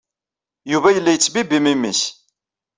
Yuba 0.71 0.93
yella 0.95 1.11
yettbibbi 1.13 1.57
memmi-s. 1.61 2.01